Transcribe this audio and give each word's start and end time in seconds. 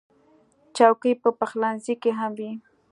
چوکۍ 0.75 1.13
په 1.21 1.29
پخلنځي 1.39 1.95
کې 2.01 2.11
هم 2.19 2.31
وي. 2.39 2.51